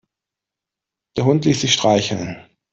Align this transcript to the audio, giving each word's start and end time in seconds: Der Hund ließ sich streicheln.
Der 1.15 1.25
Hund 1.25 1.45
ließ 1.45 1.61
sich 1.61 1.75
streicheln. 1.75 2.43